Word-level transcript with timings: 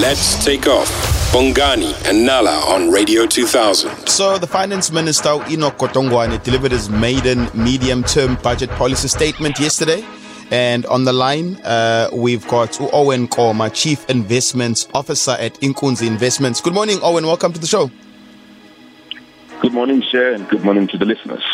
Let's 0.00 0.42
take 0.42 0.66
off. 0.66 0.88
Bongani 1.30 1.92
and 2.08 2.24
Nala 2.24 2.64
on 2.74 2.90
Radio 2.90 3.26
2000. 3.26 4.08
So, 4.08 4.38
the 4.38 4.46
Finance 4.46 4.90
Minister, 4.90 5.28
Enoch 5.50 5.76
Godongwana, 5.76 6.42
delivered 6.42 6.72
his 6.72 6.88
maiden 6.88 7.50
medium 7.52 8.02
term 8.04 8.36
budget 8.36 8.70
policy 8.70 9.08
statement 9.08 9.60
yesterday. 9.60 10.02
And 10.50 10.86
on 10.86 11.04
the 11.04 11.12
line, 11.12 11.56
uh, 11.56 12.08
we've 12.14 12.48
got 12.48 12.80
Owen 12.94 13.28
Nkomo, 13.28 13.70
Chief 13.74 14.08
Investments 14.08 14.88
Officer 14.94 15.32
at 15.32 15.60
Inkunzi 15.60 16.06
Investments. 16.06 16.62
Good 16.62 16.72
morning, 16.72 16.98
Owen. 17.02 17.26
Welcome 17.26 17.52
to 17.52 17.60
the 17.60 17.66
show. 17.66 17.90
Good 19.60 19.74
morning, 19.74 20.00
Cher, 20.10 20.32
and 20.32 20.48
good 20.48 20.64
morning 20.64 20.86
to 20.88 20.96
the 20.96 21.04
listeners. 21.04 21.44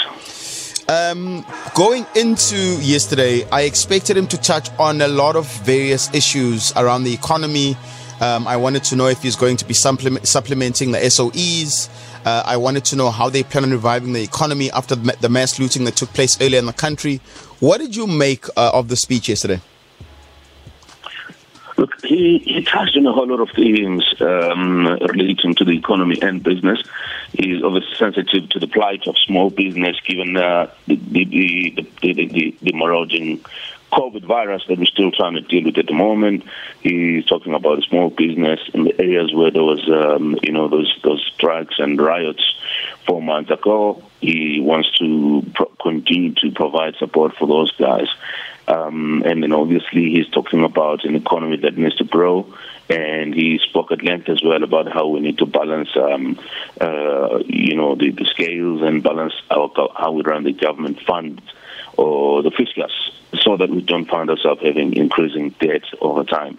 Um, 0.89 1.45
going 1.75 2.07
into 2.15 2.57
yesterday, 2.81 3.45
I 3.51 3.63
expected 3.63 4.17
him 4.17 4.29
to 4.29 4.37
touch 4.37 4.71
on 4.79 5.01
a 5.01 5.09
lot 5.09 5.35
of 5.35 5.51
various 5.63 6.15
issues 6.15 6.73
around 6.77 7.03
the 7.03 7.13
economy. 7.13 7.77
Um, 8.21 8.49
I 8.49 8.57
wanted 8.57 8.85
to 8.85 8.97
know 8.97 9.07
if 9.09 9.23
he's 9.23 9.37
going 9.37 9.57
to 9.59 9.65
be 9.65 9.75
supplement, 9.75 10.27
supplementing 10.27 10.93
the 10.93 10.99
SOEs. 10.99 11.89
Uh, 12.25 12.43
I 12.47 12.57
wanted 12.57 12.85
to 12.87 12.97
know 12.97 13.11
how 13.11 13.29
they 13.29 13.43
plan 13.43 13.65
on 13.65 13.71
reviving 13.71 14.13
the 14.13 14.23
economy 14.23 14.71
after 14.71 14.95
the 14.95 15.29
mass 15.29 15.59
looting 15.59 15.85
that 15.85 15.97
took 15.97 16.13
place 16.13 16.41
earlier 16.41 16.59
in 16.59 16.67
the 16.67 16.73
country. 16.73 17.21
What 17.61 17.79
did 17.79 17.95
you 17.95 18.07
make 18.07 18.47
uh, 18.57 18.71
of 18.73 18.89
the 18.89 18.97
speech 18.97 19.29
yesterday? 19.29 19.61
Look, 21.77 21.91
he, 22.05 22.39
he 22.39 22.65
touched 22.65 22.97
on 22.97 23.07
a 23.07 23.13
whole 23.13 23.27
lot 23.27 23.41
of 23.41 23.51
things 23.55 24.03
um, 24.21 24.87
relating 24.87 25.55
to 25.57 25.65
the 25.65 25.73
economy 25.77 26.19
and 26.23 26.43
business. 26.43 26.83
He's 27.33 27.63
obviously 27.63 27.95
sensitive 27.97 28.49
to 28.51 28.59
the 28.59 28.67
plight 28.67 29.07
of 29.07 29.15
small 29.19 29.51
business, 29.51 30.01
given 30.01 30.39
uh, 30.39 30.71
the, 30.87 30.97
the, 30.97 31.25
the, 31.25 31.89
the, 32.01 32.13
the, 32.15 32.57
the 32.63 32.71
emerging 32.71 33.45
COVID 33.97 34.25
virus 34.27 34.63
that 34.69 34.79
we're 34.79 34.85
still 34.85 35.11
trying 35.11 35.35
to 35.35 35.41
deal 35.41 35.65
with 35.65 35.79
at 35.79 35.87
the 35.87 35.95
moment. 35.95 36.45
He's 36.83 37.25
talking 37.25 37.55
about 37.55 37.83
small 37.85 38.11
business 38.11 38.61
in 38.75 38.85
the 38.85 39.01
areas 39.01 39.33
where 39.35 39.51
there 39.51 39.63
was, 39.63 39.89
um, 39.89 40.39
you 40.43 40.53
know, 40.53 40.69
those 40.69 40.95
those 41.03 41.25
strikes 41.35 41.77
and 41.79 42.01
riots 42.01 42.55
four 43.07 43.23
months 43.23 43.51
ago. 43.51 44.03
He 44.21 44.61
wants 44.61 44.97
to 44.99 45.45
pro- 45.55 45.73
continue 45.81 46.35
to 46.35 46.51
provide 46.53 46.97
support 46.97 47.37
for 47.37 47.49
those 47.49 47.73
guys. 47.73 48.09
Um, 48.69 49.23
and 49.25 49.43
then 49.43 49.53
obviously 49.53 50.11
he's 50.11 50.29
talking 50.29 50.65
about 50.65 51.05
an 51.05 51.15
economy 51.15 51.57
that 51.59 51.79
needs 51.79 51.97
to 51.97 52.05
grow. 52.05 52.53
And 52.89 53.35
he 53.35 53.59
spoke 53.59 53.93
at 53.93 54.03
length 54.03 54.29
as 54.29 54.43
well 54.45 54.63
about 54.63 54.93
how 54.93 55.09
we 55.09 55.21
need 55.21 55.39
to 55.39 55.47
balance, 55.47 55.89
um, 55.97 56.39
uh, 56.81 57.39
you 57.47 57.77
know, 57.77 57.95
the, 57.95 58.11
the, 58.11 58.25
scales 58.27 58.83
and 58.83 59.03
balance 59.03 59.35
our, 59.51 59.71
how 59.97 60.13
we 60.13 60.23
run 60.23 60.45
the 60.45 60.53
government 60.53 61.01
funds 61.01 61.43
or 61.97 62.43
the 62.43 62.51
fiscus 62.51 62.93
so 63.41 63.57
that 63.57 63.71
we 63.71 63.81
don't 63.83 64.09
find 64.09 64.31
ourselves 64.31 64.63
having 64.63 64.95
increasing 64.97 65.51
debt 65.61 65.83
over 66.01 66.25
time. 66.25 66.59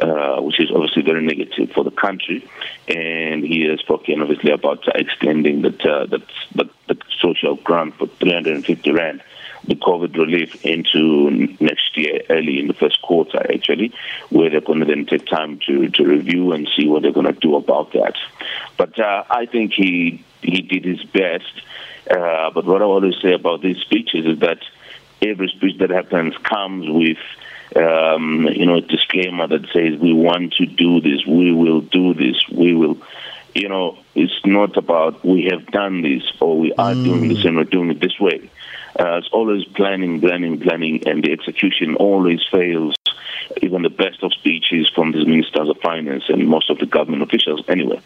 Uh, 0.00 0.40
which 0.40 0.58
is 0.60 0.70
obviously 0.70 1.02
very 1.02 1.22
negative 1.22 1.70
for 1.72 1.82
the 1.84 1.90
country. 1.90 2.48
And 2.88 3.44
he 3.44 3.66
has 3.68 3.80
spoken 3.80 4.22
obviously 4.22 4.52
about 4.52 4.86
extending 4.94 5.62
that, 5.62 5.84
uh, 5.84 6.06
that, 6.06 6.22
that, 6.54 6.70
that 6.86 6.98
social 7.20 7.56
grant 7.56 7.96
for 7.96 8.06
350 8.06 8.92
rand 8.92 9.22
the 9.64 9.74
COVID 9.74 10.16
relief 10.16 10.64
into 10.64 11.30
next 11.60 11.96
year, 11.96 12.22
early 12.30 12.58
in 12.58 12.66
the 12.66 12.74
first 12.74 13.02
quarter, 13.02 13.38
actually, 13.52 13.92
where 14.30 14.48
they're 14.48 14.60
going 14.60 14.80
to 14.80 14.86
then 14.86 15.06
take 15.06 15.26
time 15.26 15.60
to, 15.66 15.88
to 15.90 16.04
review 16.04 16.52
and 16.52 16.68
see 16.76 16.88
what 16.88 17.02
they're 17.02 17.12
going 17.12 17.26
to 17.26 17.32
do 17.32 17.56
about 17.56 17.92
that. 17.92 18.14
But 18.78 18.98
uh, 18.98 19.24
I 19.28 19.46
think 19.46 19.72
he 19.72 20.24
he 20.40 20.62
did 20.62 20.84
his 20.84 21.04
best. 21.04 21.52
Uh, 22.10 22.50
but 22.50 22.64
what 22.64 22.82
I 22.82 22.84
always 22.84 23.14
say 23.22 23.32
about 23.32 23.62
these 23.62 23.78
speeches 23.78 24.26
is 24.26 24.38
that 24.40 24.58
every 25.22 25.48
speech 25.48 25.78
that 25.78 25.90
happens 25.90 26.36
comes 26.38 26.86
with 26.88 27.18
um, 27.76 28.48
you 28.52 28.66
know, 28.66 28.76
a 28.76 28.80
disclaimer 28.80 29.46
that 29.46 29.66
says 29.72 29.98
we 30.00 30.12
want 30.12 30.54
to 30.54 30.66
do 30.66 31.00
this, 31.00 31.24
we 31.26 31.52
will 31.52 31.80
do 31.82 32.14
this, 32.14 32.36
we 32.48 32.74
will. 32.74 32.98
You 33.54 33.68
know, 33.68 33.98
it's 34.14 34.44
not 34.44 34.76
about 34.76 35.24
we 35.24 35.50
have 35.50 35.66
done 35.66 36.02
this 36.02 36.22
or 36.40 36.58
we 36.58 36.72
are 36.74 36.92
mm. 36.92 37.04
doing 37.04 37.28
this 37.28 37.44
and 37.44 37.56
we're 37.56 37.64
doing 37.64 37.90
it 37.90 38.00
this 38.00 38.18
way. 38.20 38.48
Uh, 38.98 39.18
it's 39.18 39.28
always 39.32 39.64
planning, 39.64 40.20
planning, 40.20 40.60
planning, 40.60 41.06
and 41.06 41.24
the 41.24 41.32
execution 41.32 41.96
always 41.96 42.40
fails. 42.50 42.94
Even 43.62 43.82
the 43.82 43.90
best 43.90 44.22
of 44.22 44.32
speeches 44.32 44.88
from 44.94 45.10
these 45.10 45.26
ministers 45.26 45.68
of 45.68 45.78
finance 45.78 46.24
and 46.28 46.46
most 46.46 46.70
of 46.70 46.78
the 46.78 46.86
government 46.86 47.22
officials, 47.22 47.64
anyway. 47.68 48.00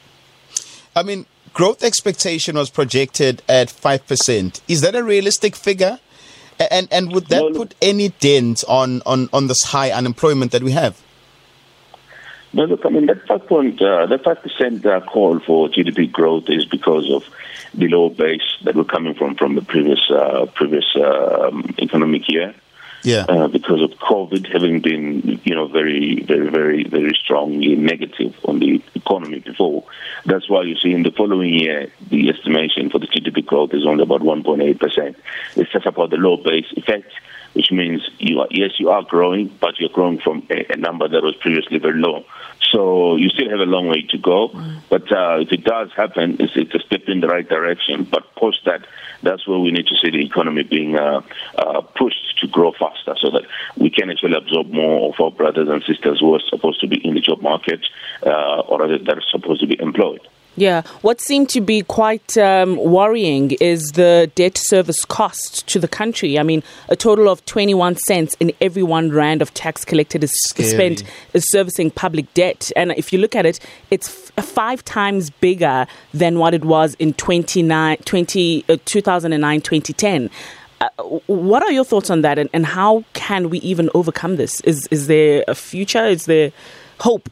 I 0.97 1.03
mean, 1.03 1.27
growth 1.55 1.83
expectation 1.83 2.57
was 2.57 2.69
projected 2.69 3.43
at 3.49 3.69
5%. 3.69 4.61
Is 4.69 4.81
that 4.83 4.95
a 4.95 5.03
realistic 5.03 5.57
figure? 5.57 5.99
And 6.71 6.87
and 6.93 7.13
would 7.13 7.27
that 7.29 7.53
put 7.57 7.75
any 7.83 8.11
dent 8.11 8.63
on, 8.69 9.03
on, 9.07 9.29
on 9.33 9.49
this 9.49 9.65
high 9.65 9.91
unemployment 9.91 10.53
that 10.53 10.63
we 10.63 10.71
have? 10.71 11.03
No, 12.53 12.65
look, 12.67 12.87
I 12.87 12.91
mean 12.91 13.07
that 13.07 13.27
five 13.27 13.45
point, 13.49 13.83
uh, 13.83 14.07
that 14.07 14.23
five 14.23 14.41
percent 14.41 14.87
uh, 14.87 15.01
call 15.01 15.41
for 15.41 15.69
GDP 15.69 16.13
growth 16.13 16.45
is 16.49 16.65
because 16.65 17.11
of 17.11 17.25
the 17.75 17.89
low 17.89 18.09
base 18.09 18.59
that 18.63 18.77
we're 18.77 18.85
coming 18.85 19.15
from 19.15 19.35
from 19.35 19.57
the 19.57 19.63
previous 19.63 20.09
uh, 20.09 20.47
previous 20.55 20.85
um, 20.95 21.75
economic 21.81 22.29
year. 22.29 22.55
Yeah. 23.05 23.27
Uh, 23.29 23.49
because 23.49 23.83
of 23.83 23.91
COVID 23.99 24.51
having 24.51 24.81
been, 24.81 25.41
you 25.45 25.55
know, 25.55 25.69
very, 25.69 26.23
very, 26.23 26.49
very, 26.49 26.85
very 26.85 27.15
strongly 27.23 27.77
negative 27.77 28.35
on 28.45 28.59
the 28.59 28.83
economy 28.95 29.41
before. 29.41 29.85
That's 30.25 30.49
why 30.49 30.63
you 30.63 30.77
see 30.77 30.93
in 30.93 31.03
the 31.03 31.11
following 31.11 31.53
year, 31.53 31.93
the 32.09 32.31
estimation 32.31 32.89
for 32.89 32.99
the 32.99 33.07
GDP 33.07 33.45
growth 33.45 33.75
is 33.75 33.87
only 33.87 34.03
about 34.03 34.23
1.8%. 34.23 35.15
It's 35.57 35.71
just 35.71 35.85
about 35.85 36.11
the 36.11 36.17
low 36.17 36.39
base 36.39 36.73
effect 36.77 37.13
which 37.55 37.71
means 37.71 38.09
you 38.19 38.41
are, 38.41 38.49
yes, 38.51 38.73
you 38.79 38.91
are 38.91 39.03
growing, 39.03 39.49
but 39.61 39.79
you're 39.79 39.89
growing 39.89 40.19
from 40.19 40.47
a, 40.51 40.73
a, 40.73 40.77
number 40.77 41.09
that 41.09 41.23
was 41.23 41.35
previously 41.37 41.79
very 41.79 41.99
low. 41.99 42.25
So 42.73 43.17
you 43.17 43.29
still 43.31 43.49
have 43.49 43.61
a 43.61 43.67
long 43.67 43.87
way 43.87 44.03
to 44.11 44.19
go. 44.19 44.49
Mm. 44.49 44.81
But 44.91 45.13
uh, 45.13 45.41
if 45.41 45.53
it 45.53 45.65
does 45.65 45.93
happen, 45.97 46.37
it's, 46.41 46.53
it's, 46.57 46.75
a 46.75 46.81
step 46.81 47.03
in 47.07 47.21
the 47.21 47.29
right 47.29 47.49
direction. 47.49 48.05
But 48.05 48.35
post 48.35 48.65
that, 48.67 48.87
that's 49.23 49.47
where 49.47 49.59
we 49.59 49.71
need 49.71 49.87
to 49.87 49.95
see 50.03 50.11
the 50.11 50.25
economy 50.25 50.65
being 50.65 50.97
uh, 50.97 51.23
uh, 51.57 51.81
pushed 51.81 52.41
to 52.41 52.49
grow 52.49 52.73
faster 52.73 53.15
so 53.21 53.31
that 53.31 53.43
we 53.77 53.91
can 53.91 54.11
actually 54.11 54.37
absorb 54.37 54.71
more 54.71 55.13
of 55.13 55.21
our 55.21 55.31
brothers 55.31 55.69
and 55.69 55.83
sisters 55.85 56.19
who 56.21 56.35
are 56.35 56.43
supposed 56.49 56.81
to 56.81 56.89
be 56.89 56.97
in 57.07 57.15
the 57.15 57.21
job 57.21 57.41
market 57.41 57.81
uh, 58.27 58.61
or 58.61 58.87
that 58.89 59.09
are 59.09 59.23
supposed 59.31 59.61
to 59.61 59.67
be 59.67 59.81
employed. 59.81 60.21
Yeah. 60.57 60.83
What 61.03 61.21
seemed 61.21 61.49
to 61.51 61.61
be 61.61 61.83
quite 61.83 62.39
um, 62.39 62.77
worrying 62.77 63.53
is 63.61 63.93
the 63.93 64.31
debt 64.35 64.57
service 64.57 65.05
cost 65.05 65.67
to 65.69 65.79
the 65.79 65.89
country. 65.89 66.39
I 66.39 66.43
mean, 66.43 66.63
a 66.89 66.97
total 66.97 67.29
of 67.29 67.45
21 67.47 67.97
cents 67.97 68.37
in 68.39 68.53
every 68.61 68.83
one 68.83 69.11
rand 69.11 69.43
of 69.43 69.53
tax 69.55 69.85
collected 69.85 70.23
is 70.23 70.33
Scary. 70.49 70.69
spent 70.69 71.03
is 71.33 71.45
servicing 71.51 71.91
public 71.91 72.33
debt. 72.35 72.71
And 72.77 72.93
if 72.93 73.13
you 73.13 73.19
look 73.19 73.35
at 73.35 73.47
it, 73.47 73.59
it's 73.91 74.31
f- 74.37 74.45
five 74.45 74.85
times 74.85 75.31
bigger 75.31 75.87
than 76.13 76.39
what 76.39 76.55
it 76.55 76.65
was 76.65 76.95
in 76.95 77.15
29, 77.15 77.97
20, 78.05 78.65
uh, 78.69 78.77
2009 78.85 79.61
2010. 79.61 80.31
Uh, 80.81 80.89
what 81.27 81.63
are 81.63 81.73
your 81.73 81.85
thoughts 81.85 82.11
on 82.11 82.23
that, 82.23 82.39
and, 82.39 82.51
and 82.53 82.67
how 82.67 83.05
can 83.15 83.49
we 83.49 83.59
even 83.61 83.89
overcome 83.95 84.37
this? 84.37 84.61
Is 84.63 84.87
is 84.91 85.07
there 85.07 85.45
a 85.47 85.55
future? 85.55 86.05
Is 86.05 86.27
there 86.27 86.53
hope? 87.01 87.31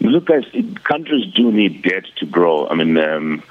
Look, 0.00 0.26
guys, 0.26 0.44
countries 0.82 1.32
do 1.34 1.52
need 1.52 1.82
debt 1.82 2.04
to 2.16 2.26
grow. 2.26 2.68
I 2.68 2.74
mean, 2.74 2.96
um, 2.98 3.42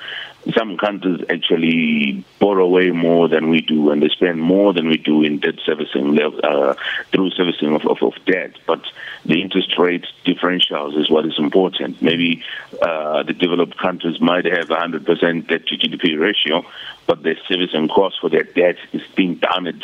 some 0.51 0.77
countries 0.77 1.21
actually 1.29 2.25
borrow 2.39 2.67
way 2.67 2.91
more 2.91 3.29
than 3.29 3.49
we 3.49 3.61
do, 3.61 3.91
and 3.91 4.01
they 4.01 4.09
spend 4.09 4.41
more 4.41 4.73
than 4.73 4.87
we 4.87 4.97
do 4.97 5.23
in 5.23 5.39
debt 5.39 5.55
servicing 5.65 6.19
uh, 6.19 6.75
through 7.11 7.31
servicing 7.31 7.73
of, 7.73 7.85
of, 7.85 8.03
of, 8.03 8.13
debt. 8.25 8.51
But 8.67 8.81
the 9.25 9.41
interest 9.41 9.77
rate 9.77 10.05
differentials 10.25 10.99
is 10.99 11.09
what 11.09 11.25
is 11.25 11.39
important. 11.39 12.01
Maybe 12.01 12.43
uh, 12.81 13.23
the 13.23 13.33
developed 13.33 13.77
countries 13.77 14.19
might 14.19 14.45
have 14.45 14.69
a 14.69 14.75
100% 14.75 15.47
debt 15.47 15.67
to 15.67 15.77
GDP 15.77 16.19
ratio, 16.19 16.65
but 17.07 17.23
their 17.23 17.37
servicing 17.47 17.87
cost 17.87 18.19
for 18.19 18.29
their 18.29 18.43
debt 18.43 18.77
is 18.91 19.01
being 19.15 19.35
done 19.35 19.67
at 19.67 19.75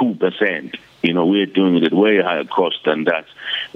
2%. 0.00 0.78
You 1.02 1.12
know, 1.12 1.26
we're 1.26 1.46
doing 1.46 1.76
it 1.76 1.84
at 1.84 1.92
way 1.92 2.20
higher 2.20 2.44
cost 2.44 2.78
than 2.84 3.04
that. 3.04 3.26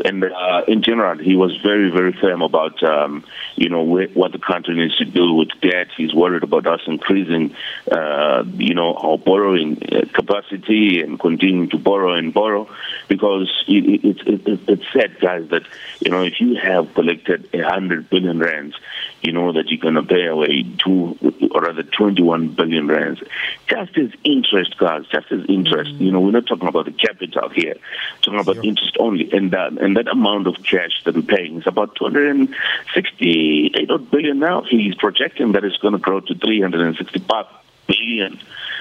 And 0.05 0.25
uh, 0.25 0.63
in 0.67 0.83
general, 0.83 1.19
he 1.19 1.37
was 1.37 1.57
very, 1.59 1.91
very 1.91 2.13
firm 2.13 2.43
about, 2.43 2.83
um, 2.83 3.25
you 3.55 3.69
know, 3.69 3.83
what 3.83 4.33
the 4.33 4.39
country 4.39 4.75
needs 4.75 4.97
to 4.97 5.05
do 5.05 5.35
with 5.35 5.49
debt. 5.61 5.89
He's 5.97 6.15
worried 6.15 6.43
about 6.43 6.67
us 6.67 6.81
increasing, 6.87 7.55
uh, 7.91 8.45
you 8.55 8.75
know, 8.75 8.95
our 8.95 9.19
borrowing 9.19 9.83
uh, 9.83 10.07
capacity 10.13 11.01
and 11.01 11.19
continuing 11.19 11.71
to 11.71 11.79
borrow 11.79 12.15
and 12.15 12.35
borrow 12.35 12.69
because 13.09 13.65
it, 13.69 14.05
it, 14.05 14.27
it, 14.27 14.61
it's 14.69 14.93
said, 14.93 15.21
guys, 15.21 15.49
that, 15.51 15.63
you 16.01 16.11
know, 16.11 16.23
if 16.23 16.41
you 16.41 16.57
have 16.57 16.93
collected 16.95 17.49
a 17.55 17.61
hundred 17.63 18.11
billion 18.11 18.41
rands, 18.41 18.75
you 19.23 19.33
know 19.33 19.53
that 19.53 19.69
you're 19.69 19.79
going 19.79 19.95
to 19.95 20.03
pay 20.03 20.27
away 20.27 20.65
two, 20.85 21.17
or 21.53 21.63
rather 21.63 21.85
21 21.85 22.49
billion 22.49 22.89
rands. 22.89 23.23
Just 23.69 23.97
as 23.97 24.11
interest, 24.25 24.77
guys, 24.79 25.05
just 25.13 25.31
as 25.31 25.47
interest. 25.49 25.93
Mm-hmm. 25.93 26.03
You 26.03 26.13
know, 26.13 26.21
we're 26.21 26.33
not 26.33 26.47
talking 26.47 26.69
about 26.69 26.87
the 26.87 26.93
capital 27.13 27.49
here, 27.51 27.77
talking 28.23 28.41
about 28.41 28.65
interest 28.65 28.97
only. 28.99 29.31
And 29.33 29.51
that, 29.53 29.73
and 29.73 29.97
that 29.97 30.09
amount 30.09 30.47
of 30.47 30.63
cash 30.63 31.03
that 31.05 31.15
we're 31.15 31.23
paying 31.23 31.59
is 31.59 31.67
about 31.67 31.95
268 31.97 34.11
billion 34.11 34.39
now. 34.39 34.63
He's 34.63 34.95
projecting 34.95 35.53
that 35.53 35.65
it's 35.65 35.77
going 35.79 35.93
to 35.93 35.99
grow 35.99 36.21
to 36.21 36.35
365 36.35 37.47
billion 37.87 38.39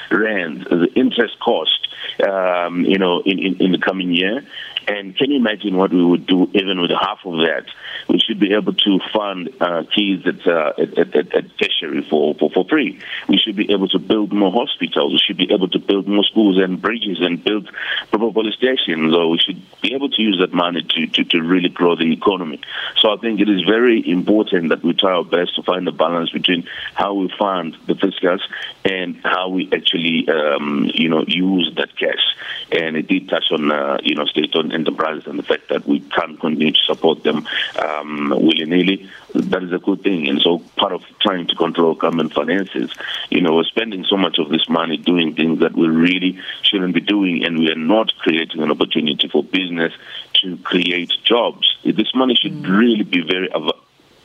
rand, 0.10 0.68
the 0.70 0.90
interest 0.96 1.40
cost, 1.40 1.88
um, 2.28 2.86
you 2.86 2.98
know, 2.98 3.22
in, 3.22 3.40
in, 3.40 3.62
in, 3.62 3.72
the 3.72 3.78
coming 3.78 4.12
year. 4.12 4.44
And 4.88 5.16
can 5.16 5.30
you 5.32 5.38
imagine 5.38 5.78
what 5.78 5.92
we 5.92 6.04
would 6.04 6.26
do 6.26 6.50
even 6.54 6.82
with 6.82 6.92
half 6.92 7.20
of 7.26 7.38
that? 7.40 7.66
We 8.08 8.20
should 8.20 8.40
be 8.40 8.54
able 8.54 8.74
to 8.74 9.00
fund 9.14 9.50
uh, 9.62 9.84
kids 9.96 10.26
at, 10.26 10.46
uh, 10.48 10.74
at, 10.78 10.98
at, 11.16 11.36
at 11.36 11.58
tertiary 11.58 12.06
for, 12.10 12.34
for, 12.36 12.50
for 12.50 12.66
free. 12.66 13.00
We 13.28 13.38
should 13.38 13.56
be 13.56 13.72
able 13.72 13.88
to 13.90 14.00
build 14.00 14.34
more 14.34 14.52
hospitals. 14.52 15.14
We 15.14 15.20
should 15.20 15.38
be 15.38 15.54
able 15.54 15.70
to 15.70 15.80
build 15.80 16.08
more 16.08 16.24
schools 16.24 16.58
and 16.58 16.82
bridges 16.82 17.20
and 17.22 17.44
build 17.44 17.70
proper 18.10 18.32
police 18.32 18.56
stations. 18.56 19.16
Or 19.16 19.30
we 19.30 19.38
should 19.38 19.62
be 19.82 19.94
able 19.94 20.10
to 20.10 20.22
use 20.22 20.40
that 20.40 20.54
money 20.54 20.82
to, 20.82 21.08
to, 21.08 21.24
to 21.26 21.42
really 21.42 21.70
grow 21.70 21.96
the 21.96 22.12
economy. 22.12 22.60
So 22.98 23.14
I 23.14 23.18
think 23.18 23.40
it 23.40 23.50
is 23.50 23.62
very 23.62 24.08
important 24.10 24.70
that 24.70 24.84
we 24.84 24.94
try 24.94 25.14
our 25.14 25.24
best 25.24 25.56
to 25.56 25.64
find 25.64 25.88
a 25.88 25.92
balance 25.92 26.32
between 26.32 26.68
how 26.96 27.14
we 27.14 27.32
fund 27.38 27.78
the 27.86 27.96
fiscus 27.96 28.42
and 28.84 29.18
how 29.24 29.50
we 29.50 29.70
actually, 29.72 30.28
um, 30.30 30.90
you 30.94 31.10
know, 31.10 31.24
use 31.28 31.74
that 31.82 31.98
cash. 31.98 32.24
And 32.72 32.96
it 32.96 33.08
did 33.08 33.28
touch 33.28 33.52
on, 33.52 33.72
uh, 33.72 33.98
you 34.04 34.16
know, 34.16 34.26
state-owned 34.26 34.72
enterprises 34.72 35.28
and 35.28 35.38
the 35.38 35.44
fact 35.44 35.70
that 35.70 35.86
we 35.86 36.00
can't 36.00 36.40
continue 36.40 36.72
to 36.72 36.80
support 36.86 37.24
them 37.24 37.48
um, 37.78 38.30
willy-nilly. 38.30 39.10
That 39.34 39.64
is 39.64 39.74
a 39.74 39.80
good 39.80 40.02
thing. 40.04 40.28
And 40.30 40.42
so 40.42 40.60
part 40.78 40.94
of 40.94 41.04
trying 41.20 41.48
to 41.48 41.56
control 41.56 41.96
government 41.96 42.34
finances, 42.34 42.94
you 43.30 43.42
know, 43.42 43.56
we're 43.56 43.64
spending 43.64 44.06
so 44.06 44.18
much 44.18 44.38
of 44.40 44.50
this 44.50 44.70
money 44.70 44.98
doing 44.98 45.36
things 45.36 45.60
that 45.60 45.74
we 45.74 45.88
really 45.88 46.40
shouldn't 46.64 46.94
be 46.94 47.02
doing, 47.02 47.44
and 47.46 47.60
we 47.60 47.70
are 47.70 47.76
not 47.76 48.14
creating 48.20 48.62
an 48.62 48.72
opportunity 48.72 49.28
for 49.28 49.44
business 49.44 49.94
to 50.42 50.58
create 50.58 51.12
jobs. 51.24 51.78
This 51.84 52.14
money 52.16 52.36
should 52.36 52.54
mm. 52.54 52.80
really 52.80 53.04
be 53.04 53.22
very 53.22 53.52
av- 53.52 53.80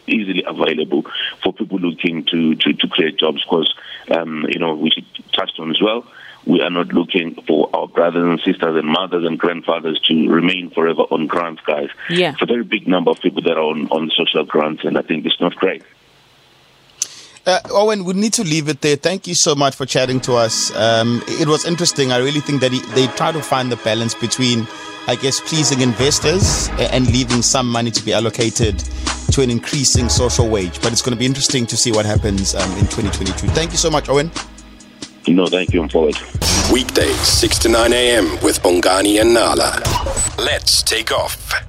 easily 0.07 0.45
available 0.47 1.05
for 1.43 1.53
people 1.53 1.79
looking 1.79 2.25
to, 2.27 2.55
to, 2.55 2.73
to 2.75 2.89
create 2.89 3.19
jobs 3.19 3.43
because, 3.43 3.75
um, 4.11 4.47
you 4.49 4.59
know, 4.59 4.75
we 4.75 4.91
should 4.91 5.07
touch 5.33 5.51
on 5.59 5.71
as 5.71 5.81
well 5.83 6.07
we 6.47 6.61
are 6.63 6.71
not 6.71 6.89
looking 6.89 7.35
for 7.47 7.69
our 7.75 7.89
brothers 7.89 8.25
and 8.25 8.41
sisters 8.41 8.77
and 8.77 8.87
mothers 8.87 9.25
and 9.27 9.39
grandfathers 9.39 10.01
to 10.07 10.29
remain 10.29 10.71
forever 10.71 11.03
on 11.03 11.27
grants, 11.27 11.61
guys. 11.67 11.89
Yeah. 12.09 12.33
It's 12.33 12.43
a 12.43 12.47
very 12.47 12.65
big 12.65 12.87
number 12.87 13.11
of 13.11 13.21
people 13.21 13.43
that 13.43 13.57
are 13.57 13.63
on, 13.63 13.89
on 13.89 14.11
social 14.17 14.45
grants, 14.45 14.85
and 14.85 14.97
I 14.97 15.03
think 15.03 15.27
it's 15.27 15.41
not 15.41 15.57
great. 15.57 15.83
Uh, 17.45 17.61
Owen, 17.71 18.05
we 18.05 18.13
need 18.15 18.33
to 18.33 18.43
leave 18.43 18.69
it 18.69 18.81
there. 18.81 18.97
Thank 18.97 19.29
you 19.29 19.35
so 19.35 19.55
much 19.55 19.77
for 19.77 19.87
chatting 19.87 20.21
to 20.23 20.35
us. 20.35 20.75
Um, 20.75 21.23
it 21.29 21.47
was 21.47 21.65
interesting. 21.65 22.11
I 22.11 22.19
really 22.19 22.41
think 22.41 22.61
that 22.61 22.73
he, 22.73 22.81
they 22.95 23.07
try 23.15 23.31
to 23.31 23.41
find 23.41 23.71
the 23.71 23.77
balance 23.77 24.15
between, 24.15 24.67
I 25.07 25.15
guess, 25.15 25.41
pleasing 25.41 25.81
investors 25.81 26.69
and 26.79 27.07
leaving 27.07 27.43
some 27.43 27.71
money 27.71 27.93
to 27.93 28.05
be 28.05 28.13
allocated 28.13 28.79
to 29.31 29.43
an 29.43 29.51
increasing 29.51 30.09
social 30.09 30.49
wage. 30.49 30.81
But 30.83 30.91
it's 30.91 31.03
going 31.03 31.15
to 31.15 31.19
be 31.19 31.27
interesting 31.27 31.67
to 31.67 31.77
see 31.77 31.93
what 31.93 32.05
happens 32.05 32.57
um, 32.57 32.71
in 32.73 32.87
2022. 32.87 33.47
Thank 33.49 33.71
you 33.71 33.79
so 33.79 33.91
much, 33.91 34.09
Owen. 34.09 34.33
No, 35.29 35.47
thank 35.47 35.73
you. 35.73 35.83
I'm 35.83 35.89
forward. 35.89 36.17
Weekdays, 36.73 37.21
6 37.21 37.59
to 37.61 37.69
9 37.69 37.93
a.m. 37.93 38.31
with 38.43 38.63
Bongani 38.63 39.21
and 39.21 39.35
Nala. 39.35 39.83
Let's 40.39 40.83
take 40.83 41.11
off. 41.13 41.66